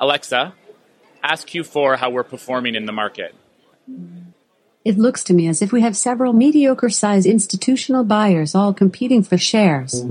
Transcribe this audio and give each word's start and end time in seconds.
Alexa, 0.00 0.54
ask 1.22 1.46
Q4 1.46 1.98
how 1.98 2.08
we're 2.08 2.24
performing 2.24 2.74
in 2.74 2.86
the 2.86 2.92
market. 2.92 3.34
It 4.82 4.96
looks 4.96 5.22
to 5.24 5.34
me 5.34 5.46
as 5.46 5.60
if 5.60 5.72
we 5.72 5.82
have 5.82 5.94
several 5.94 6.32
mediocre 6.32 6.88
sized 6.88 7.26
institutional 7.26 8.02
buyers 8.02 8.54
all 8.54 8.72
competing 8.72 9.22
for 9.22 9.36
shares. 9.36 10.02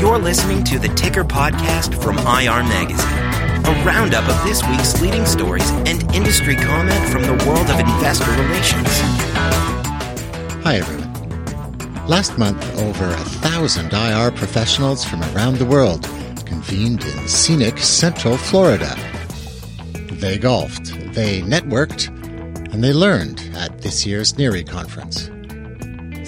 You're 0.00 0.18
listening 0.18 0.64
to 0.64 0.78
the 0.78 0.90
Ticker 0.96 1.22
Podcast 1.22 2.02
from 2.02 2.16
IR 2.16 2.64
Magazine, 2.64 3.66
a 3.66 3.84
roundup 3.84 4.26
of 4.26 4.42
this 4.42 4.66
week's 4.66 5.02
leading 5.02 5.26
stories 5.26 5.70
and 5.86 6.02
industry 6.14 6.56
comment 6.56 7.08
from 7.10 7.24
the 7.24 7.44
world 7.46 7.68
of 7.68 7.78
investor 7.78 8.30
relations. 8.30 8.88
Hi, 10.64 10.76
everyone. 10.76 11.01
Last 12.08 12.36
month, 12.36 12.60
over 12.80 13.04
a 13.04 13.16
thousand 13.16 13.92
IR 13.92 14.32
professionals 14.32 15.04
from 15.04 15.22
around 15.22 15.58
the 15.58 15.64
world 15.64 16.02
convened 16.44 17.04
in 17.04 17.28
scenic 17.28 17.78
Central 17.78 18.36
Florida. 18.36 18.96
They 20.10 20.36
golfed, 20.36 20.86
they 21.14 21.42
networked, 21.42 22.08
and 22.72 22.82
they 22.82 22.92
learned 22.92 23.48
at 23.54 23.82
this 23.82 24.04
year's 24.04 24.36
NIRI 24.36 24.64
conference. 24.64 25.30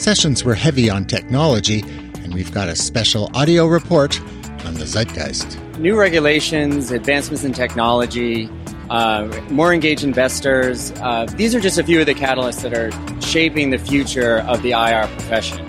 Sessions 0.00 0.44
were 0.44 0.54
heavy 0.54 0.88
on 0.88 1.06
technology 1.06 1.80
and 2.22 2.32
we've 2.32 2.52
got 2.52 2.68
a 2.68 2.76
special 2.76 3.28
audio 3.34 3.66
report 3.66 4.20
on 4.64 4.74
the 4.74 4.86
zeitgeist. 4.86 5.58
New 5.78 5.98
regulations, 5.98 6.92
advancements 6.92 7.42
in 7.42 7.52
technology, 7.52 8.48
uh, 8.90 9.26
more 9.50 9.72
engaged 9.72 10.04
investors. 10.04 10.92
Uh, 11.02 11.26
these 11.36 11.54
are 11.54 11.60
just 11.60 11.78
a 11.78 11.84
few 11.84 12.00
of 12.00 12.06
the 12.06 12.14
catalysts 12.14 12.62
that 12.62 12.74
are 12.74 12.90
shaping 13.20 13.70
the 13.70 13.78
future 13.78 14.38
of 14.40 14.62
the 14.62 14.72
IR 14.72 15.06
profession. 15.08 15.60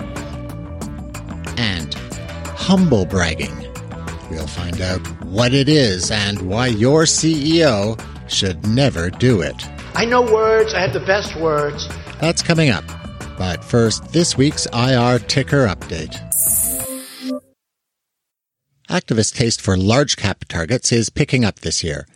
And 1.58 1.94
humble 2.54 3.06
bragging. 3.06 3.56
We'll 4.30 4.46
find 4.46 4.80
out 4.80 5.00
what 5.24 5.54
it 5.54 5.68
is 5.68 6.10
and 6.10 6.42
why 6.42 6.66
your 6.66 7.04
CEO 7.04 8.00
should 8.28 8.66
never 8.66 9.10
do 9.10 9.40
it. 9.40 9.66
I 9.94 10.04
know 10.04 10.22
words, 10.22 10.74
I 10.74 10.80
have 10.80 10.92
the 10.92 11.00
best 11.00 11.36
words. 11.36 11.88
That's 12.20 12.42
coming 12.42 12.70
up. 12.70 12.84
But 13.38 13.62
first, 13.62 14.12
this 14.12 14.36
week's 14.36 14.66
IR 14.66 15.18
ticker 15.18 15.66
update. 15.66 16.16
Activist 18.88 19.34
taste 19.34 19.60
for 19.60 19.76
large 19.76 20.16
cap 20.16 20.44
targets 20.48 20.92
is 20.92 21.10
picking 21.10 21.44
up 21.44 21.60
this 21.60 21.82
year. 21.82 22.06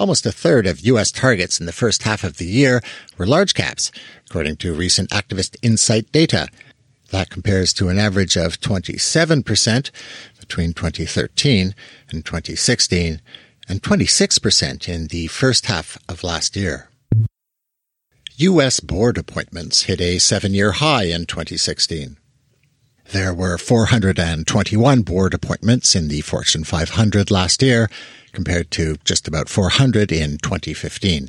Almost 0.00 0.24
a 0.24 0.32
third 0.32 0.66
of 0.66 0.80
U.S. 0.80 1.12
targets 1.12 1.60
in 1.60 1.66
the 1.66 1.72
first 1.72 2.04
half 2.04 2.24
of 2.24 2.38
the 2.38 2.46
year 2.46 2.80
were 3.18 3.26
large 3.26 3.52
caps, 3.52 3.92
according 4.26 4.56
to 4.56 4.72
recent 4.72 5.10
activist 5.10 5.58
insight 5.60 6.10
data. 6.10 6.48
That 7.10 7.28
compares 7.28 7.74
to 7.74 7.90
an 7.90 7.98
average 7.98 8.34
of 8.34 8.58
27% 8.60 9.90
between 10.38 10.72
2013 10.72 11.74
and 12.08 12.24
2016 12.24 13.20
and 13.68 13.82
26% 13.82 14.88
in 14.88 15.08
the 15.08 15.26
first 15.26 15.66
half 15.66 15.98
of 16.08 16.24
last 16.24 16.56
year. 16.56 16.88
U.S. 18.36 18.80
board 18.80 19.18
appointments 19.18 19.82
hit 19.82 20.00
a 20.00 20.18
seven 20.18 20.54
year 20.54 20.72
high 20.72 21.04
in 21.04 21.26
2016. 21.26 22.16
There 23.12 23.34
were 23.34 23.58
421 23.58 25.02
board 25.02 25.34
appointments 25.34 25.96
in 25.96 26.06
the 26.06 26.20
Fortune 26.20 26.62
500 26.62 27.28
last 27.28 27.60
year, 27.60 27.90
compared 28.30 28.70
to 28.72 28.98
just 29.04 29.26
about 29.26 29.48
400 29.48 30.12
in 30.12 30.38
2015. 30.38 31.28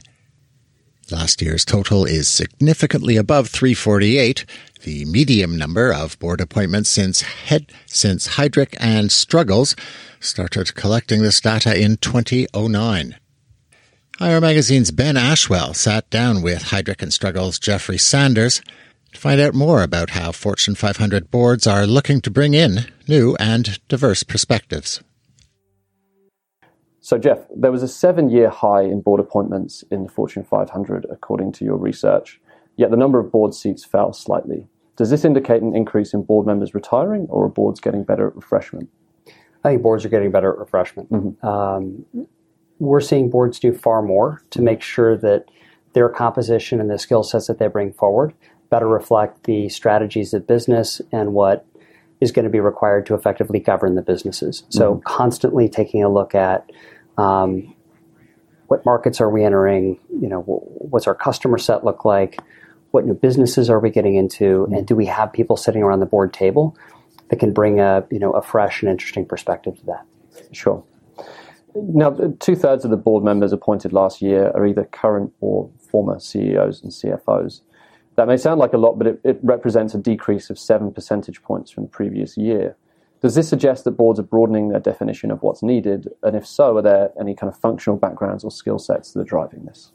Last 1.09 1.41
year's 1.41 1.65
total 1.65 2.05
is 2.05 2.27
significantly 2.27 3.17
above 3.17 3.49
348, 3.49 4.45
the 4.83 5.05
medium 5.05 5.57
number 5.57 5.91
of 5.91 6.19
board 6.19 6.39
appointments 6.39 6.91
since 6.91 7.21
Head, 7.21 7.71
since 7.87 8.35
Heidrick 8.35 8.75
and 8.79 9.11
Struggles 9.11 9.75
started 10.19 10.75
collecting 10.75 11.23
this 11.23 11.41
data 11.41 11.75
in 11.75 11.97
2009. 11.97 13.15
IR 14.19 14.39
Magazine's 14.39 14.91
Ben 14.91 15.15
Ashwell 15.15 15.73
sat 15.73 16.07
down 16.11 16.43
with 16.43 16.65
Heidrick 16.65 17.01
and 17.01 17.11
Struggles' 17.11 17.57
Jeffrey 17.57 17.97
Sanders 17.97 18.61
to 19.11 19.19
find 19.19 19.39
out 19.41 19.53
more 19.53 19.83
about 19.83 20.11
how 20.11 20.31
Fortune 20.31 20.75
500 20.75 21.29
boards 21.31 21.67
are 21.67 21.85
looking 21.85 22.21
to 22.21 22.31
bring 22.31 22.53
in 22.53 22.85
new 23.07 23.35
and 23.39 23.79
diverse 23.87 24.23
perspectives. 24.23 25.01
So, 26.99 27.17
Jeff, 27.17 27.39
there 27.55 27.71
was 27.71 27.83
a 27.83 27.87
seven 27.87 28.29
year 28.29 28.49
high 28.49 28.83
in 28.83 29.01
board 29.01 29.19
appointments 29.19 29.83
in 29.91 30.03
the 30.03 30.09
Fortune 30.09 30.43
500, 30.43 31.07
according 31.09 31.51
to 31.53 31.65
your 31.65 31.77
research, 31.77 32.39
yet 32.77 32.91
the 32.91 32.97
number 32.97 33.19
of 33.19 33.31
board 33.31 33.53
seats 33.53 33.83
fell 33.83 34.13
slightly. 34.13 34.67
Does 34.97 35.09
this 35.09 35.25
indicate 35.25 35.63
an 35.63 35.75
increase 35.75 36.13
in 36.13 36.23
board 36.23 36.45
members 36.45 36.75
retiring 36.75 37.25
or 37.29 37.45
are 37.45 37.49
boards 37.49 37.79
getting 37.79 38.03
better 38.03 38.27
at 38.27 38.35
refreshment? 38.35 38.89
I 39.63 39.69
think 39.69 39.81
boards 39.81 40.05
are 40.05 40.09
getting 40.09 40.31
better 40.31 40.51
at 40.51 40.59
refreshment. 40.59 41.11
Mm-hmm. 41.11 41.45
Um, 41.45 42.05
we're 42.79 43.01
seeing 43.01 43.29
boards 43.29 43.59
do 43.59 43.73
far 43.73 44.01
more 44.01 44.43
to 44.51 44.61
make 44.61 44.81
sure 44.81 45.17
that 45.17 45.45
their 45.93 46.09
composition 46.09 46.79
and 46.79 46.89
the 46.89 46.97
skill 46.97 47.23
sets 47.23 47.47
that 47.47 47.59
they 47.59 47.67
bring 47.67 47.93
forward 47.93 48.33
better 48.71 48.87
reflect 48.87 49.43
the 49.43 49.69
strategies 49.69 50.33
of 50.33 50.47
business 50.47 51.01
and 51.11 51.33
what 51.33 51.67
is 52.21 52.31
going 52.31 52.45
to 52.45 52.49
be 52.49 52.59
required 52.59 53.05
to 53.05 53.13
effectively 53.13 53.59
govern 53.59 53.95
the 53.95 54.01
businesses. 54.01 54.63
So, 54.69 54.93
mm-hmm. 54.93 55.03
constantly 55.03 55.69
taking 55.69 56.03
a 56.03 56.09
look 56.09 56.33
at 56.33 56.71
um, 57.17 57.75
what 58.67 58.85
markets 58.85 59.19
are 59.19 59.29
we 59.29 59.43
entering? 59.43 59.99
You 60.09 60.29
know, 60.29 60.41
what's 60.41 61.05
our 61.05 61.13
customer 61.13 61.57
set 61.57 61.83
look 61.83 62.05
like? 62.05 62.39
What 62.91 63.05
new 63.05 63.13
businesses 63.13 63.69
are 63.69 63.79
we 63.79 63.89
getting 63.89 64.15
into? 64.15 64.63
Mm-hmm. 64.63 64.73
And 64.73 64.87
do 64.87 64.95
we 64.95 65.05
have 65.07 65.33
people 65.33 65.57
sitting 65.57 65.83
around 65.83 65.99
the 65.99 66.05
board 66.05 66.33
table 66.33 66.77
that 67.29 67.37
can 67.39 67.53
bring 67.53 67.79
a 67.79 68.05
you 68.09 68.19
know 68.19 68.31
a 68.31 68.41
fresh 68.41 68.81
and 68.81 68.89
interesting 68.89 69.25
perspective 69.25 69.77
to 69.79 69.85
that? 69.87 70.05
Sure. 70.53 70.83
Now, 71.75 72.11
two 72.39 72.55
thirds 72.55 72.83
of 72.85 72.91
the 72.91 72.97
board 72.97 73.23
members 73.23 73.53
appointed 73.53 73.93
last 73.93 74.21
year 74.21 74.51
are 74.53 74.65
either 74.65 74.83
current 74.83 75.33
or 75.39 75.69
former 75.89 76.19
CEOs 76.19 76.83
and 76.83 76.91
CFOs. 76.91 77.61
That 78.15 78.27
may 78.27 78.37
sound 78.37 78.59
like 78.59 78.73
a 78.73 78.77
lot, 78.77 78.97
but 78.97 79.07
it, 79.07 79.21
it 79.23 79.39
represents 79.41 79.93
a 79.93 79.97
decrease 79.97 80.49
of 80.49 80.59
seven 80.59 80.91
percentage 80.91 81.41
points 81.43 81.71
from 81.71 81.83
the 81.83 81.89
previous 81.89 82.37
year. 82.37 82.75
Does 83.21 83.35
this 83.35 83.47
suggest 83.47 83.83
that 83.83 83.91
boards 83.91 84.19
are 84.19 84.23
broadening 84.23 84.69
their 84.69 84.79
definition 84.79 85.31
of 85.31 85.43
what's 85.43 85.61
needed? 85.61 86.09
And 86.23 86.35
if 86.35 86.45
so, 86.45 86.77
are 86.77 86.81
there 86.81 87.11
any 87.19 87.35
kind 87.35 87.51
of 87.51 87.59
functional 87.59 87.97
backgrounds 87.97 88.43
or 88.43 88.51
skill 88.51 88.79
sets 88.79 89.13
that 89.13 89.21
are 89.21 89.23
driving 89.23 89.65
this? 89.65 89.91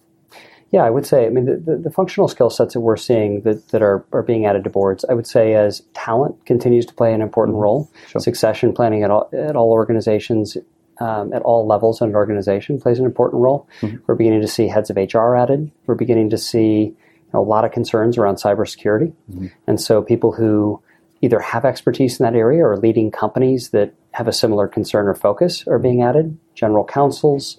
Yeah, 0.72 0.84
I 0.84 0.90
would 0.90 1.06
say, 1.06 1.26
I 1.26 1.30
mean, 1.30 1.44
the, 1.44 1.56
the, 1.56 1.76
the 1.76 1.90
functional 1.90 2.28
skill 2.28 2.50
sets 2.50 2.74
that 2.74 2.80
we're 2.80 2.96
seeing 2.96 3.42
that, 3.42 3.68
that 3.68 3.82
are, 3.82 4.04
are 4.12 4.22
being 4.22 4.46
added 4.46 4.64
to 4.64 4.70
boards, 4.70 5.04
I 5.08 5.14
would 5.14 5.26
say 5.26 5.54
as 5.54 5.82
talent 5.94 6.44
continues 6.44 6.86
to 6.86 6.94
play 6.94 7.14
an 7.14 7.20
important 7.20 7.54
mm-hmm. 7.54 7.62
role, 7.62 7.90
sure. 8.08 8.20
succession 8.20 8.72
planning 8.72 9.02
at 9.02 9.10
all, 9.10 9.28
at 9.32 9.54
all 9.54 9.70
organizations, 9.70 10.56
um, 11.00 11.32
at 11.32 11.42
all 11.42 11.66
levels 11.66 12.00
in 12.00 12.08
an 12.08 12.14
organization 12.16 12.80
plays 12.80 12.98
an 12.98 13.04
important 13.04 13.42
role. 13.42 13.68
Mm-hmm. 13.80 13.98
We're 14.06 14.16
beginning 14.16 14.40
to 14.40 14.48
see 14.48 14.66
heads 14.66 14.90
of 14.90 14.96
HR 14.96 15.36
added. 15.36 15.70
We're 15.86 15.94
beginning 15.94 16.30
to 16.30 16.38
see 16.38 16.96
a 17.36 17.40
lot 17.40 17.64
of 17.64 17.72
concerns 17.72 18.18
around 18.18 18.36
cybersecurity. 18.36 19.12
Mm-hmm. 19.30 19.46
And 19.66 19.80
so 19.80 20.02
people 20.02 20.32
who 20.32 20.82
either 21.22 21.40
have 21.40 21.64
expertise 21.64 22.18
in 22.18 22.24
that 22.24 22.34
area 22.34 22.64
or 22.64 22.76
leading 22.76 23.10
companies 23.10 23.70
that 23.70 23.94
have 24.12 24.28
a 24.28 24.32
similar 24.32 24.66
concern 24.68 25.06
or 25.06 25.14
focus 25.14 25.66
are 25.66 25.78
being 25.78 26.02
added. 26.02 26.36
General 26.54 26.84
counsels. 26.84 27.58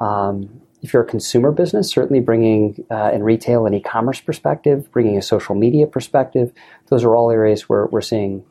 Um, 0.00 0.60
if 0.82 0.92
you're 0.92 1.02
a 1.02 1.06
consumer 1.06 1.50
business, 1.50 1.90
certainly 1.90 2.20
bringing 2.20 2.84
uh, 2.90 3.10
in 3.12 3.22
retail 3.22 3.66
and 3.66 3.74
e-commerce 3.74 4.20
perspective, 4.20 4.90
bringing 4.92 5.16
a 5.16 5.22
social 5.22 5.54
media 5.54 5.86
perspective, 5.86 6.52
those 6.90 7.02
are 7.02 7.16
all 7.16 7.30
areas 7.30 7.68
where 7.68 7.86
we're 7.86 8.02
seeing 8.02 8.44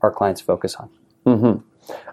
our 0.00 0.10
clients 0.10 0.40
focus 0.40 0.76
on. 0.76 0.88
Mm-hmm. 1.26 1.60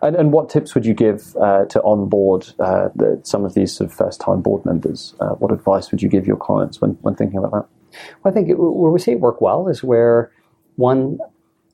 And, 0.02 0.16
and, 0.16 0.32
what 0.32 0.50
tips 0.50 0.76
would 0.76 0.86
you 0.86 0.94
give 0.94 1.36
uh, 1.38 1.66
to 1.66 1.82
onboard 1.82 2.48
uh, 2.60 2.90
the, 2.96 3.20
some 3.24 3.44
of 3.44 3.54
these 3.54 3.74
sort 3.74 3.90
of 3.90 3.96
first-time 3.96 4.42
board 4.42 4.66
members? 4.66 5.16
Uh, 5.20 5.30
what 5.30 5.52
advice 5.52 5.92
would 5.92 6.02
you 6.02 6.10
give 6.10 6.28
your 6.28 6.38
clients 6.38 6.82
when, 6.82 6.92
when 7.02 7.16
thinking 7.16 7.40
about 7.40 7.52
that? 7.52 7.66
Well, 8.24 8.32
I 8.32 8.34
think 8.34 8.50
it, 8.50 8.56
where 8.56 8.92
we 8.92 9.00
see 9.00 9.12
it 9.12 9.20
work 9.20 9.42
well 9.42 9.68
is 9.68 9.84
where 9.84 10.32
one 10.76 11.20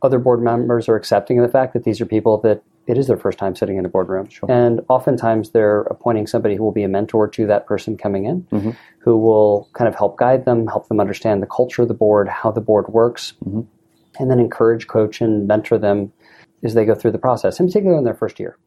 other 0.01 0.19
board 0.19 0.41
members 0.41 0.87
are 0.87 0.95
accepting 0.95 1.39
of 1.39 1.45
the 1.45 1.51
fact 1.51 1.73
that 1.73 1.83
these 1.83 1.99
are 1.99 2.05
people 2.05 2.39
that 2.41 2.63
it 2.87 2.97
is 2.97 3.07
their 3.07 3.17
first 3.17 3.37
time 3.37 3.55
sitting 3.55 3.77
in 3.77 3.85
a 3.85 3.89
boardroom, 3.89 4.27
sure. 4.29 4.49
and 4.49 4.81
oftentimes 4.89 5.51
they're 5.51 5.81
appointing 5.81 6.25
somebody 6.25 6.55
who 6.55 6.63
will 6.63 6.71
be 6.71 6.81
a 6.81 6.87
mentor 6.87 7.27
to 7.27 7.45
that 7.45 7.67
person 7.67 7.95
coming 7.95 8.25
in, 8.25 8.41
mm-hmm. 8.51 8.71
who 8.97 9.15
will 9.15 9.69
kind 9.73 9.87
of 9.87 9.95
help 9.95 10.17
guide 10.17 10.45
them, 10.45 10.65
help 10.65 10.87
them 10.87 10.99
understand 10.99 11.43
the 11.43 11.47
culture 11.47 11.83
of 11.83 11.87
the 11.87 11.93
board, 11.93 12.27
how 12.27 12.49
the 12.49 12.61
board 12.61 12.87
works, 12.87 13.33
mm-hmm. 13.45 13.61
and 14.19 14.31
then 14.31 14.39
encourage, 14.39 14.87
coach, 14.87 15.21
and 15.21 15.47
mentor 15.47 15.77
them 15.77 16.11
as 16.63 16.73
they 16.73 16.83
go 16.83 16.95
through 16.95 17.11
the 17.11 17.19
process, 17.19 17.59
in 17.59 17.67
particular 17.67 17.95
in 17.95 18.05
their 18.05 18.15
first 18.15 18.39
year. 18.39 18.57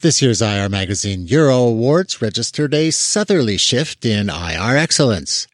This 0.00 0.20
year's 0.20 0.42
IR 0.42 0.68
Magazine 0.68 1.26
Euro 1.28 1.56
Awards 1.56 2.20
registered 2.20 2.74
a 2.74 2.90
southerly 2.90 3.56
shift 3.56 4.04
in 4.04 4.28
IR 4.28 4.76
excellence. 4.76 5.48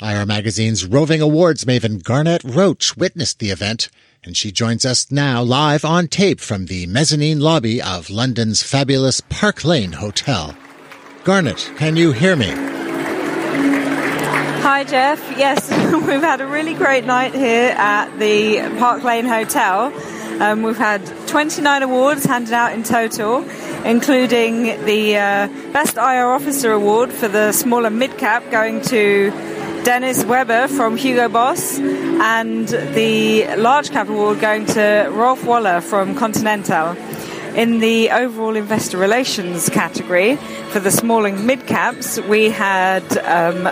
IR 0.00 0.24
Magazine's 0.24 0.86
roving 0.86 1.20
awards 1.20 1.64
maven 1.64 2.00
Garnet 2.00 2.44
Roach 2.44 2.96
witnessed 2.96 3.40
the 3.40 3.50
event, 3.50 3.90
and 4.22 4.36
she 4.36 4.52
joins 4.52 4.84
us 4.84 5.10
now 5.10 5.42
live 5.42 5.84
on 5.84 6.06
tape 6.06 6.38
from 6.38 6.66
the 6.66 6.86
mezzanine 6.86 7.40
lobby 7.40 7.82
of 7.82 8.08
London's 8.08 8.62
fabulous 8.62 9.20
Park 9.20 9.64
Lane 9.64 9.94
Hotel. 9.94 10.56
Garnet, 11.24 11.72
can 11.76 11.96
you 11.96 12.12
hear 12.12 12.36
me? 12.36 12.50
Hi, 14.62 14.84
Jeff. 14.84 15.20
Yes, 15.36 15.68
we've 16.06 16.22
had 16.22 16.40
a 16.40 16.46
really 16.46 16.74
great 16.74 17.04
night 17.04 17.34
here 17.34 17.70
at 17.76 18.16
the 18.20 18.60
Park 18.78 19.02
Lane 19.02 19.26
Hotel. 19.26 19.92
Um, 20.40 20.62
we've 20.62 20.78
had 20.78 21.06
29 21.26 21.82
awards 21.82 22.24
handed 22.24 22.54
out 22.54 22.72
in 22.72 22.82
total, 22.82 23.44
including 23.84 24.62
the 24.86 25.18
uh, 25.18 25.48
Best 25.74 25.98
IR 25.98 26.30
Officer 26.30 26.72
Award 26.72 27.12
for 27.12 27.28
the 27.28 27.52
small 27.52 27.84
and 27.84 27.98
mid 27.98 28.16
cap 28.16 28.50
going 28.50 28.80
to 28.82 29.30
Dennis 29.84 30.24
Weber 30.24 30.66
from 30.68 30.96
Hugo 30.96 31.28
Boss, 31.28 31.78
and 31.78 32.66
the 32.68 33.54
Large 33.56 33.90
Cap 33.90 34.08
Award 34.08 34.40
going 34.40 34.64
to 34.64 35.10
Rolf 35.12 35.44
Woller 35.44 35.82
from 35.82 36.14
Continental. 36.14 36.96
In 37.54 37.80
the 37.80 38.10
overall 38.10 38.56
investor 38.56 38.96
relations 38.96 39.68
category 39.68 40.36
for 40.70 40.80
the 40.80 40.90
small 40.90 41.26
and 41.26 41.46
mid 41.46 41.66
caps, 41.66 42.18
we 42.18 42.48
had 42.48 43.04
um, 43.18 43.64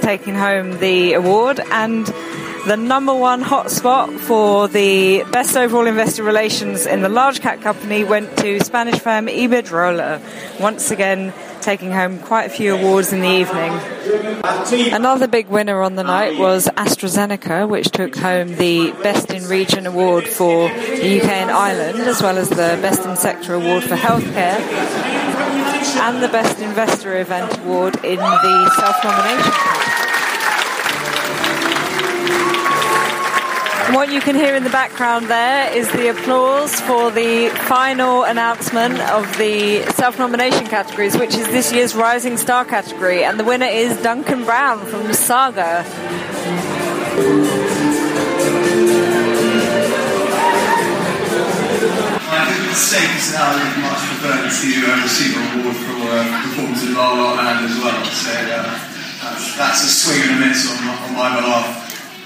taking 0.00 0.34
home 0.34 0.78
the 0.78 1.12
award 1.12 1.60
and 1.70 2.08
the 2.66 2.76
number 2.76 3.14
one 3.14 3.42
hotspot 3.42 4.18
for 4.18 4.68
the 4.68 5.24
best 5.32 5.56
overall 5.56 5.86
investor 5.86 6.22
relations 6.22 6.86
in 6.86 7.00
the 7.00 7.08
large 7.08 7.40
cap 7.40 7.60
company 7.60 8.04
went 8.04 8.36
to 8.38 8.60
Spanish 8.60 8.98
firm 8.98 9.26
Iberdrola, 9.26 10.60
once 10.60 10.90
again 10.90 11.32
taking 11.62 11.90
home 11.90 12.18
quite 12.18 12.44
a 12.44 12.48
few 12.48 12.74
awards 12.74 13.12
in 13.12 13.20
the 13.20 13.28
evening. 13.28 13.72
Another 14.92 15.26
big 15.26 15.48
winner 15.48 15.82
on 15.82 15.94
the 15.96 16.02
night 16.02 16.38
was 16.38 16.66
AstraZeneca, 16.66 17.68
which 17.68 17.90
took 17.90 18.16
home 18.16 18.56
the 18.56 18.92
Best 19.02 19.30
in 19.30 19.46
Region 19.48 19.86
award 19.86 20.26
for 20.26 20.68
the 20.68 21.20
UK 21.20 21.28
and 21.28 21.50
Ireland, 21.50 22.00
as 22.00 22.22
well 22.22 22.38
as 22.38 22.48
the 22.50 22.78
Best 22.82 23.04
in 23.04 23.16
Sector 23.16 23.54
award 23.54 23.84
for 23.84 23.96
healthcare, 23.96 24.58
and 26.02 26.22
the 26.22 26.28
Best 26.28 26.58
Investor 26.60 27.20
Event 27.20 27.58
award 27.58 27.96
in 28.04 28.18
the 28.18 28.70
self 28.76 29.04
nomination 29.04 29.99
What 33.88 34.12
you 34.12 34.20
can 34.20 34.36
hear 34.36 34.54
in 34.54 34.62
the 34.62 34.70
background 34.70 35.26
there 35.26 35.76
is 35.76 35.90
the 35.90 36.10
applause 36.10 36.80
for 36.82 37.10
the 37.10 37.48
final 37.66 38.22
announcement 38.22 39.00
of 39.10 39.26
the 39.36 39.82
self 39.94 40.16
nomination 40.18 40.66
categories, 40.66 41.16
which 41.16 41.34
is 41.34 41.48
this 41.48 41.72
year's 41.72 41.96
Rising 41.96 42.36
Star 42.36 42.64
category. 42.64 43.24
And 43.24 43.40
the 43.40 43.44
winner 43.44 43.66
is 43.66 44.00
Duncan 44.00 44.44
Brown 44.44 44.86
from 44.86 45.12
Saga. 45.12 45.82
Say 52.72 53.02
I 53.36 53.80
much 53.80 54.02
prefer 54.06 54.36
to 54.36 54.92
uh, 54.92 55.02
receive 55.02 55.36
an 55.36 55.60
award 55.60 55.76
for 55.76 55.98
uh, 56.08 56.42
performance 56.42 56.82
in 56.84 56.94
La 56.94 57.12
La 57.12 57.34
Land 57.34 57.66
as 57.66 57.76
well. 57.78 58.04
So 58.04 58.30
uh, 58.30 58.88
that's, 59.22 59.56
that's 59.56 59.84
a 59.84 59.88
swing 59.88 60.22
and 60.30 60.44
a 60.44 60.46
miss 60.46 60.70
on, 60.70 60.88
on 60.88 61.14
my 61.14 61.34
behalf. 61.34 61.79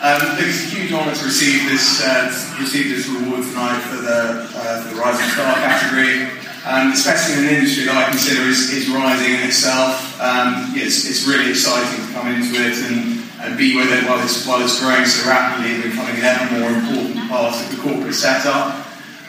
Um, 0.05 0.37
it's 0.37 0.69
a 0.69 0.77
huge 0.77 0.93
honour 0.93 1.17
to 1.17 1.25
receive 1.25 1.65
this 1.65 2.05
uh, 2.05 2.29
receive 2.61 2.93
this 2.93 3.09
award 3.09 3.41
tonight 3.41 3.81
for 3.89 4.05
the 4.05 4.45
uh, 4.53 4.85
for 4.85 4.93
the 4.93 5.01
Rising 5.01 5.33
Star 5.33 5.57
category, 5.57 6.29
um, 6.69 6.93
especially 6.93 7.41
in 7.41 7.49
an 7.49 7.55
industry 7.57 7.89
that 7.89 7.97
I 7.97 8.13
consider 8.13 8.45
is, 8.45 8.69
is 8.69 8.93
rising 8.93 9.33
in 9.33 9.49
itself. 9.49 10.21
Um, 10.21 10.77
it's, 10.77 11.09
it's 11.09 11.25
really 11.25 11.49
exciting 11.49 12.05
to 12.05 12.13
come 12.13 12.29
into 12.29 12.53
it 12.53 12.77
and, 12.85 13.25
and 13.49 13.57
be 13.57 13.81
with 13.81 13.89
it 13.97 14.05
while 14.05 14.21
it's 14.21 14.45
while 14.45 14.61
it's 14.61 14.77
growing 14.77 15.09
so 15.09 15.25
rapidly 15.25 15.73
and 15.73 15.89
becoming 15.89 16.21
an 16.21 16.29
ever 16.29 16.53
more 16.53 16.69
important 16.69 17.25
part 17.33 17.57
of 17.57 17.65
the 17.73 17.81
corporate 17.81 18.13
setup. 18.13 18.77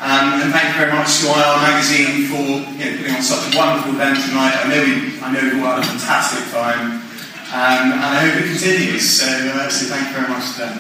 Um, 0.04 0.44
and 0.44 0.52
thank 0.52 0.76
you 0.76 0.84
very 0.84 0.92
much 0.92 1.24
to 1.24 1.32
IR 1.32 1.56
Magazine 1.72 2.28
for 2.28 2.44
you 2.76 2.84
know, 2.84 2.92
putting 3.00 3.16
on 3.16 3.24
such 3.24 3.48
a 3.48 3.56
wonderful 3.56 3.96
event 3.96 4.20
tonight. 4.28 4.60
I 4.60 4.68
know 4.68 4.84
we 4.84 5.24
I 5.24 5.32
know 5.32 5.40
we 5.40 5.64
all 5.64 5.72
had 5.72 5.80
a 5.80 5.88
fantastic 5.88 6.52
time. 6.52 7.05
Um, 7.54 7.94
and 7.94 8.02
I 8.02 8.26
hope 8.26 8.42
it 8.42 8.48
continues. 8.50 9.08
So, 9.08 9.28
uh, 9.28 9.70
so 9.70 9.86
thank 9.86 10.08
you 10.08 10.14
very 10.16 10.28
much 10.28 10.54
to 10.54 10.58
them. 10.58 10.80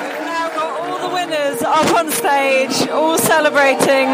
We've 0.00 0.24
now 0.24 0.48
got 0.54 0.80
all 0.80 1.08
the 1.08 1.12
winners 1.12 1.62
up 1.62 1.92
on 1.94 2.12
stage, 2.12 2.88
all 2.90 3.18
celebrating. 3.18 4.08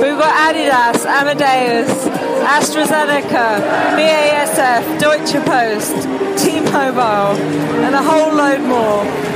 We've 0.00 0.18
got 0.18 0.32
Adidas, 0.48 1.04
Amadeus, 1.04 2.08
AstraZeneca, 2.48 3.60
BASF, 3.94 4.98
Deutsche 4.98 5.44
Post, 5.44 6.08
T-Mobile, 6.42 7.36
and 7.84 7.94
a 7.94 8.02
whole 8.02 8.32
load 8.34 8.62
more 8.62 9.29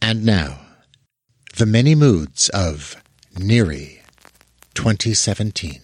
And 0.00 0.24
now, 0.24 0.60
the 1.56 1.66
many 1.66 1.96
moods 1.96 2.50
of 2.50 2.94
NIRI. 3.36 3.97
2017. 4.78 5.80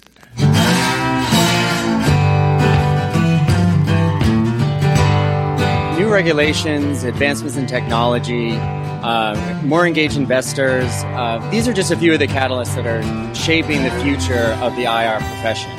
New 5.99 6.09
regulations, 6.09 7.03
advancements 7.03 7.57
in 7.57 7.67
technology, 7.67 8.53
uh, 8.53 9.35
more 9.65 9.85
engaged 9.85 10.17
investors. 10.17 10.87
Uh, 11.07 11.45
these 11.51 11.67
are 11.67 11.73
just 11.73 11.91
a 11.91 11.97
few 11.97 12.13
of 12.13 12.21
the 12.21 12.29
catalysts 12.29 12.77
that 12.77 12.87
are 12.87 13.03
shaping 13.35 13.83
the 13.83 13.91
future 14.01 14.57
of 14.63 14.77
the 14.77 14.85
IR 14.85 15.19
profession. 15.19 15.73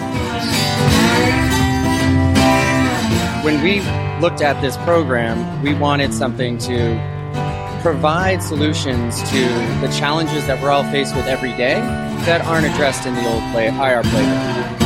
When 3.45 3.63
we 3.63 3.79
looked 4.19 4.41
at 4.41 4.59
this 4.59 4.75
program, 4.83 5.63
we 5.63 5.73
wanted 5.73 6.13
something 6.13 6.57
to 6.57 7.79
provide 7.81 8.44
solutions 8.44 9.21
to 9.29 9.39
the 9.79 9.88
challenges 9.97 10.45
that 10.47 10.61
we're 10.61 10.71
all 10.71 10.83
faced 10.91 11.15
with 11.15 11.27
every 11.27 11.56
day 11.56 12.05
that 12.25 12.42
aren't 12.42 12.66
addressed 12.66 13.06
in 13.06 13.13
the 13.13 13.24
old 13.30 13.44
play, 13.51 13.68
IR 13.68 14.01
playbook. 14.01 14.80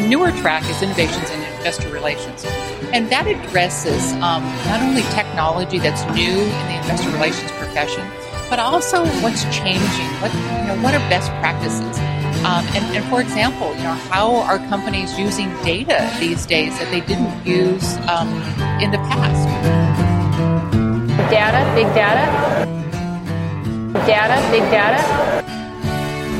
The 0.00 0.08
newer 0.08 0.32
track 0.42 0.68
is 0.68 0.82
innovations 0.82 1.30
in 1.30 1.40
investor 1.54 1.88
relations. 1.90 2.44
And 2.92 3.08
that 3.10 3.28
addresses 3.28 4.12
um, 4.14 4.42
not 4.66 4.82
only 4.82 5.02
technology 5.14 5.78
that's 5.78 6.02
new 6.14 6.42
in 6.42 6.66
the 6.66 6.76
investor 6.82 7.10
relations 7.10 7.52
profession, 7.52 8.04
but 8.50 8.58
also 8.58 9.06
what's 9.22 9.44
changing. 9.54 10.10
What 10.18 10.34
you 10.34 10.66
know, 10.66 10.80
what 10.82 10.94
are 10.94 11.08
best 11.08 11.30
practices? 11.38 11.98
Um, 12.42 12.66
and, 12.74 12.96
and, 12.96 13.04
for 13.06 13.20
example, 13.20 13.74
you 13.76 13.82
know, 13.82 13.94
how 14.10 14.36
are 14.42 14.58
companies 14.68 15.18
using 15.18 15.48
data 15.62 16.12
these 16.20 16.46
days 16.46 16.78
that 16.78 16.90
they 16.90 17.00
didn't 17.00 17.46
use 17.46 17.96
um, 18.08 18.28
in 18.80 18.90
the 18.90 18.98
past? 18.98 19.85
Data, 21.30 21.74
big 21.74 21.86
data. 21.94 22.66
Data, 24.06 24.50
big 24.50 24.62
data. 24.70 25.42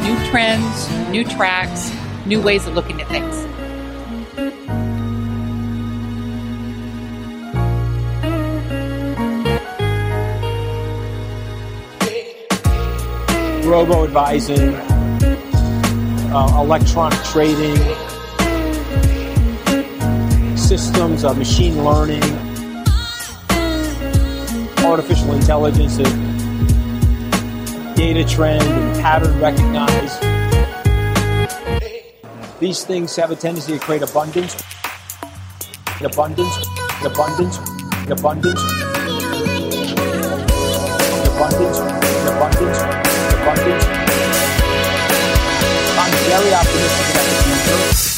New 0.05 0.31
trends, 0.31 0.88
new 1.11 1.25
tracks, 1.25 1.93
new 2.25 2.40
ways 2.40 2.66
of 2.66 2.75
looking 2.75 3.00
at 3.00 3.09
things. 3.09 3.47
robo 13.66 14.05
advising, 14.05 14.75
uh, 16.33 16.62
electronic 16.62 17.19
trading, 17.25 17.76
systems, 20.57 21.25
uh, 21.25 21.35
machine 21.35 21.85
learning, 21.85 22.23
artificial 24.87 25.33
intelligence 25.35 25.99
and 25.99 26.37
data 27.97 28.25
trend 28.25 28.62
and 28.62 29.02
pattern 29.02 29.38
recognize. 29.40 30.21
These 32.61 32.85
things 32.85 33.16
have 33.16 33.33
a 33.33 33.37
tendency 33.37 33.73
to 33.73 33.78
create 33.78 34.02
abundance, 34.02 34.55
abundance, 36.00 36.57
abundance, 37.05 37.59
abundance, 38.09 38.62
abundance, 41.35 41.78
abundance, 42.31 42.78
abundance. 43.35 43.85
I'm 45.99 46.12
very 46.31 46.55
optimistic 46.55 47.07
about 47.11 47.26
the 47.26 47.35
future. 47.43 48.15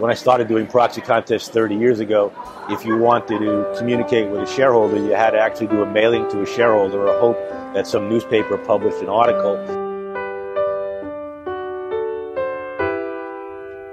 When 0.00 0.10
I 0.10 0.14
started 0.14 0.48
doing 0.48 0.66
proxy 0.66 1.02
contests 1.02 1.50
30 1.50 1.76
years 1.76 2.00
ago, 2.00 2.32
if 2.70 2.86
you 2.86 2.96
wanted 2.96 3.38
to 3.38 3.74
communicate 3.76 4.30
with 4.30 4.40
a 4.40 4.46
shareholder, 4.46 4.96
you 4.96 5.10
had 5.10 5.32
to 5.32 5.38
actually 5.38 5.66
do 5.66 5.82
a 5.82 5.86
mailing 5.86 6.26
to 6.30 6.40
a 6.40 6.46
shareholder 6.46 7.06
or 7.06 7.20
hope 7.20 7.36
that 7.74 7.86
some 7.86 8.08
newspaper 8.08 8.56
published 8.56 9.02
an 9.02 9.10
article. 9.10 9.56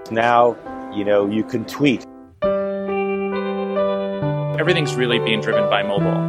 Now, 0.09 0.55
you 0.95 1.03
know, 1.03 1.29
you 1.29 1.43
can 1.43 1.65
tweet. 1.65 2.05
Everything's 4.57 4.95
really 4.95 5.19
being 5.19 5.41
driven 5.41 5.69
by 5.69 5.83
mobile. 5.83 6.21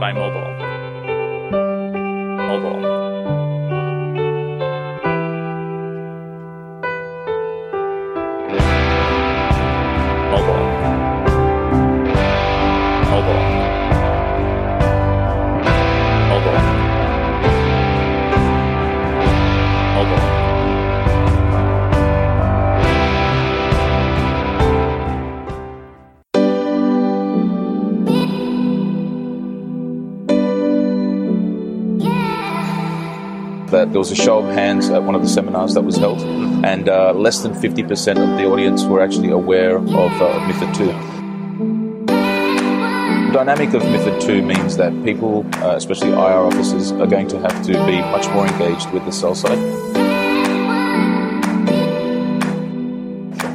By 0.00 0.12
mobile. 0.12 0.50
Mobile. 2.48 3.01
That 33.82 33.90
there 33.90 33.98
was 33.98 34.12
a 34.12 34.14
show 34.14 34.38
of 34.38 34.44
hands 34.54 34.90
at 34.90 35.02
one 35.02 35.16
of 35.16 35.22
the 35.22 35.28
seminars 35.28 35.74
that 35.74 35.82
was 35.82 35.96
held, 35.96 36.22
and 36.64 36.88
uh, 36.88 37.12
less 37.14 37.40
than 37.40 37.52
50% 37.52 38.10
of 38.10 38.38
the 38.38 38.44
audience 38.44 38.84
were 38.84 39.00
actually 39.00 39.30
aware 39.30 39.76
of 39.76 39.88
uh, 39.88 40.38
MIFID 40.46 40.86
II. 40.86 40.86
The 43.26 43.32
dynamic 43.32 43.74
of 43.74 43.82
MIFID 43.82 44.20
2 44.22 44.42
means 44.42 44.76
that 44.76 44.92
people, 45.02 45.44
uh, 45.54 45.74
especially 45.74 46.10
IR 46.10 46.44
officers, 46.50 46.92
are 46.92 47.08
going 47.08 47.26
to 47.26 47.40
have 47.40 47.60
to 47.64 47.72
be 47.84 47.98
much 48.14 48.28
more 48.28 48.46
engaged 48.46 48.88
with 48.92 49.04
the 49.04 49.10
sell 49.10 49.34
side 49.34 49.58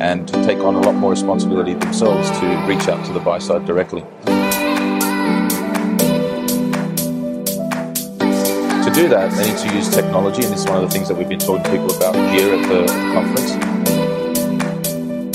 and 0.01 0.27
to 0.27 0.33
take 0.43 0.59
on 0.59 0.75
a 0.75 0.81
lot 0.81 0.95
more 0.95 1.11
responsibility 1.11 1.73
themselves 1.73 2.29
to 2.39 2.45
reach 2.67 2.89
out 2.89 3.05
to 3.05 3.13
the 3.13 3.21
buy 3.21 3.39
side 3.39 3.65
directly. 3.65 4.03
Do 8.97 9.07
that, 9.07 9.29
they 9.33 9.47
need 9.47 9.57
to 9.59 9.75
use 9.75 9.93
technology, 9.93 10.43
and 10.43 10.51
this 10.51 10.61
is 10.61 10.65
one 10.65 10.77
of 10.77 10.81
the 10.81 10.89
things 10.89 11.07
that 11.07 11.15
we've 11.15 11.29
been 11.29 11.37
talking 11.37 11.63
to 11.63 11.69
people 11.69 11.95
about 11.95 12.15
here 12.33 12.55
at 12.55 12.67
the 12.67 12.87
conference. 13.13 13.51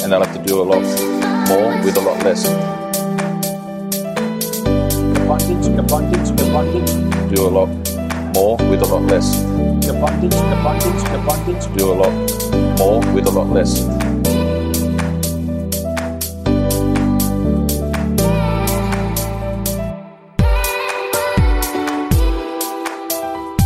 And 0.02 0.10
they'll 0.10 0.24
have 0.24 0.36
to 0.36 0.42
do 0.42 0.60
a 0.60 0.66
lot 0.66 0.82
more 1.46 1.70
with 1.84 1.96
a 1.96 2.00
lot 2.00 2.18
less. 2.24 2.44
Abundance, 5.16 5.66
abundance, 5.68 6.30
abundance, 6.30 6.92
Do 7.32 7.46
a 7.46 7.52
lot 7.58 7.68
more 8.34 8.56
with 8.68 8.82
a 8.82 8.86
lot 8.86 9.02
less. 9.02 9.40
abundance, 9.88 10.34
abundance, 10.34 11.04
abundance. 11.04 11.66
Do 11.66 11.92
a 11.92 11.94
lot 12.02 12.78
more 12.80 12.98
with 13.14 13.28
a 13.28 13.30
lot 13.30 13.48
less. 13.50 14.01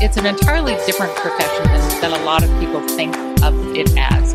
It's 0.07 0.17
an 0.17 0.25
entirely 0.25 0.75
different 0.87 1.17
profession 1.17 1.65
than, 1.65 2.01
than 2.01 2.13
a 2.13 2.25
lot 2.25 2.45
of 2.45 2.61
people 2.61 2.81
think 2.91 3.17
of 3.43 3.53
it 3.75 3.93
as. 3.97 4.33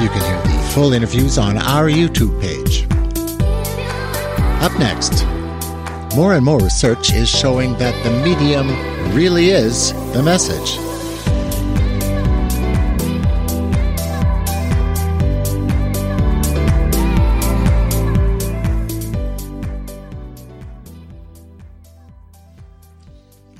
You 0.00 0.08
can 0.08 0.22
hear 0.22 0.40
the 0.40 0.70
full 0.72 0.94
interviews 0.94 1.36
on 1.36 1.58
our 1.58 1.90
YouTube 1.90 2.40
page. 2.40 2.86
Up 4.62 4.72
next, 4.78 5.26
more 6.16 6.32
and 6.32 6.42
more 6.42 6.60
research 6.60 7.12
is 7.12 7.28
showing 7.28 7.76
that 7.76 7.92
the 8.04 8.10
medium 8.24 8.68
really 9.14 9.50
is 9.50 9.92
the 10.14 10.22
message. 10.22 10.78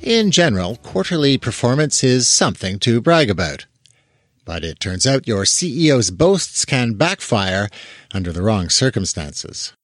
In 0.03 0.33
general, 0.33 0.79
quarterly 0.83 1.39
performance 1.39 2.03
is 2.03 2.27
something 2.27 2.81
to 2.81 3.01
brag 3.01 3.31
about. 3.31 3.67
But 4.45 4.65
it 4.65 4.81
turns 4.81 5.07
out 5.07 5.29
your 5.29 5.45
CEO's 5.45 6.11
boasts 6.11 6.65
can 6.65 6.95
backfire 6.95 7.69
under 8.13 8.33
the 8.33 8.43
wrong 8.43 8.69
circumstances. 8.69 9.75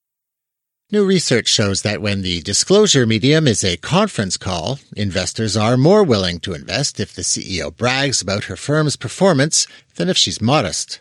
New 0.90 1.06
research 1.06 1.46
shows 1.46 1.82
that 1.82 2.02
when 2.02 2.22
the 2.22 2.40
disclosure 2.40 3.06
medium 3.06 3.46
is 3.46 3.62
a 3.62 3.76
conference 3.76 4.36
call, 4.36 4.80
investors 4.96 5.56
are 5.56 5.76
more 5.76 6.02
willing 6.02 6.40
to 6.40 6.52
invest 6.52 6.98
if 6.98 7.14
the 7.14 7.22
CEO 7.22 7.74
brags 7.74 8.20
about 8.20 8.44
her 8.44 8.56
firm's 8.56 8.96
performance 8.96 9.68
than 9.94 10.08
if 10.08 10.16
she's 10.16 10.40
modest. 10.40 10.98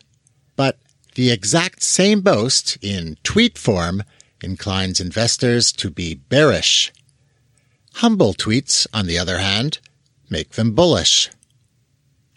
But 0.56 0.78
the 1.16 1.32
exact 1.32 1.82
same 1.82 2.22
boast 2.22 2.78
in 2.84 3.18
tweet 3.24 3.58
form 3.58 4.04
inclines 4.44 5.00
investors 5.00 5.72
to 5.72 5.90
be 5.90 6.14
bearish. 6.14 6.92
Humble 8.02 8.36
tweets, 8.36 8.86
on 8.94 9.08
the 9.08 9.18
other 9.18 9.40
hand, 9.40 9.80
make 10.30 10.52
them 10.52 10.74
bullish. 10.74 11.32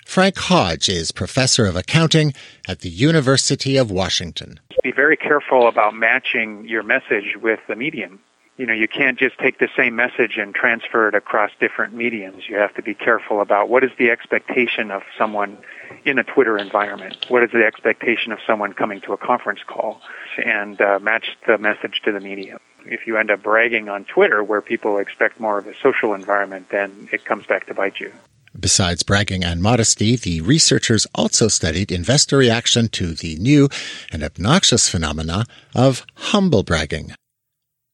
Frank 0.06 0.38
Hodge 0.38 0.88
is 0.88 1.12
professor 1.12 1.66
of 1.66 1.76
accounting 1.76 2.32
at 2.66 2.80
the 2.80 2.88
University 2.88 3.76
of 3.76 3.90
Washington. 3.90 4.58
Be 4.82 4.90
very 4.90 5.18
careful 5.18 5.68
about 5.68 5.94
matching 5.94 6.66
your 6.66 6.82
message 6.82 7.36
with 7.42 7.60
the 7.68 7.76
medium. 7.76 8.20
You 8.56 8.64
know, 8.64 8.72
you 8.72 8.88
can't 8.88 9.18
just 9.18 9.38
take 9.38 9.58
the 9.58 9.68
same 9.76 9.94
message 9.94 10.38
and 10.38 10.54
transfer 10.54 11.08
it 11.08 11.14
across 11.14 11.50
different 11.60 11.92
mediums. 11.92 12.44
You 12.48 12.56
have 12.56 12.74
to 12.76 12.82
be 12.82 12.94
careful 12.94 13.42
about 13.42 13.68
what 13.68 13.84
is 13.84 13.90
the 13.98 14.10
expectation 14.10 14.90
of 14.90 15.02
someone 15.18 15.58
in 16.06 16.18
a 16.18 16.24
Twitter 16.24 16.56
environment? 16.56 17.26
What 17.28 17.42
is 17.42 17.50
the 17.52 17.66
expectation 17.66 18.32
of 18.32 18.38
someone 18.46 18.72
coming 18.72 19.02
to 19.02 19.12
a 19.12 19.18
conference 19.18 19.60
call? 19.66 20.00
And 20.42 20.80
uh, 20.80 21.00
match 21.00 21.36
the 21.46 21.58
message 21.58 22.00
to 22.06 22.12
the 22.12 22.20
medium. 22.20 22.60
If 22.86 23.06
you 23.06 23.16
end 23.16 23.30
up 23.30 23.42
bragging 23.42 23.88
on 23.88 24.04
Twitter 24.04 24.42
where 24.42 24.60
people 24.60 24.98
expect 24.98 25.40
more 25.40 25.58
of 25.58 25.66
a 25.66 25.74
social 25.82 26.14
environment, 26.14 26.68
then 26.70 27.08
it 27.12 27.24
comes 27.24 27.46
back 27.46 27.66
to 27.66 27.74
bite 27.74 28.00
you. 28.00 28.12
Besides 28.58 29.04
bragging 29.04 29.44
and 29.44 29.62
modesty, 29.62 30.16
the 30.16 30.40
researchers 30.40 31.06
also 31.14 31.48
studied 31.48 31.92
investor 31.92 32.36
reaction 32.36 32.88
to 32.88 33.14
the 33.14 33.36
new 33.36 33.68
and 34.10 34.24
obnoxious 34.24 34.88
phenomena 34.88 35.46
of 35.74 36.04
humble 36.14 36.62
bragging. 36.62 37.14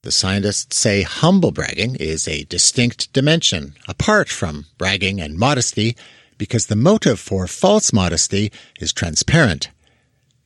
The 0.03 0.13
scientists 0.13 0.77
say 0.77 1.03
humble 1.03 1.51
bragging 1.51 1.97
is 1.97 2.27
a 2.27 2.45
distinct 2.45 3.13
dimension, 3.13 3.75
apart 3.89 4.29
from 4.29 4.67
bragging 4.79 5.21
and 5.21 5.37
modesty, 5.37 5.97
because 6.39 6.67
the 6.67 6.77
motive 6.77 7.19
for 7.19 7.47
false 7.47 7.93
modesty 7.93 8.53
is 8.79 8.93
transparent. 8.93 9.71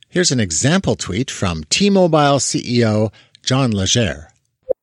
Here's 0.09 0.31
an 0.31 0.39
example 0.39 0.95
tweet 0.95 1.31
from 1.31 1.63
T-Mobile 1.65 2.39
CEO 2.39 3.13
John 3.43 3.71
Legere. 3.71 4.30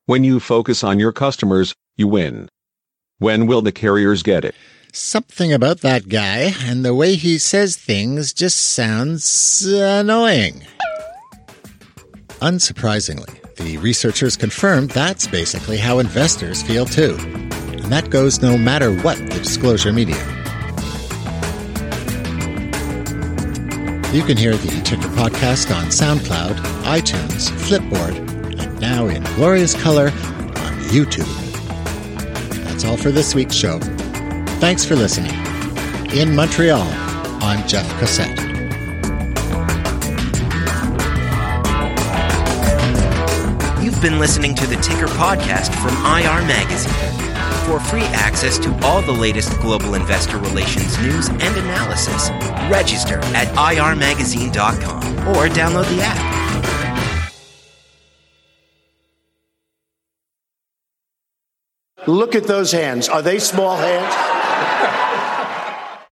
When 0.09 0.23
you 0.23 0.39
focus 0.39 0.83
on 0.83 0.97
your 0.97 1.11
customers, 1.11 1.75
you 1.95 2.07
win. 2.07 2.49
When 3.19 3.45
will 3.45 3.61
the 3.61 3.71
carriers 3.71 4.23
get 4.23 4.43
it? 4.43 4.55
Something 4.91 5.53
about 5.53 5.81
that 5.81 6.09
guy 6.09 6.55
and 6.63 6.83
the 6.83 6.95
way 6.95 7.13
he 7.13 7.37
says 7.37 7.77
things 7.77 8.33
just 8.33 8.59
sounds 8.73 9.63
annoying. 9.67 10.65
Unsurprisingly, 12.41 13.55
the 13.57 13.77
researchers 13.77 14.35
confirmed 14.35 14.89
that's 14.89 15.27
basically 15.27 15.77
how 15.77 15.99
investors 15.99 16.63
feel 16.63 16.87
too. 16.87 17.15
And 17.19 17.91
that 17.91 18.09
goes 18.09 18.41
no 18.41 18.57
matter 18.57 18.91
what 19.01 19.19
the 19.19 19.37
disclosure 19.37 19.93
medium. 19.93 20.17
You 24.11 24.23
can 24.23 24.37
hear 24.37 24.57
the 24.57 24.81
Ticker 24.83 25.03
podcast 25.09 25.69
on 25.71 25.89
SoundCloud, 25.89 26.55
iTunes, 26.85 27.51
Flipboard, 27.51 28.38
now 28.99 29.07
in 29.07 29.23
glorious 29.35 29.79
color 29.81 30.07
on 30.07 30.73
YouTube. 30.91 31.27
That's 32.65 32.83
all 32.83 32.97
for 32.97 33.11
this 33.11 33.33
week's 33.33 33.55
show. 33.55 33.79
Thanks 34.59 34.83
for 34.83 34.95
listening. 34.95 35.31
In 36.11 36.35
Montreal, 36.35 36.81
I'm 37.41 37.65
Jeff 37.67 37.87
Cossette. 37.99 38.37
You've 43.81 44.01
been 44.01 44.19
listening 44.19 44.53
to 44.55 44.67
the 44.67 44.75
Ticker 44.77 45.07
podcast 45.07 45.73
from 45.75 45.95
IR 46.05 46.45
Magazine. 46.45 46.93
For 47.65 47.79
free 47.79 48.01
access 48.15 48.57
to 48.59 48.73
all 48.83 49.01
the 49.01 49.11
latest 49.11 49.57
global 49.59 49.93
investor 49.93 50.37
relations 50.37 50.97
news 50.99 51.29
and 51.29 51.41
analysis, 51.41 52.29
register 52.69 53.19
at 53.35 53.47
irmagazine.com 53.55 55.03
or 55.29 55.47
download 55.47 55.87
the 55.95 56.01
app. 56.01 56.38
Look 62.09 62.33
at 62.33 62.45
those 62.45 62.71
hands. 62.71 63.07
Are 63.07 63.21
they 63.21 63.37
small 63.37 63.77
hands? 63.77 64.38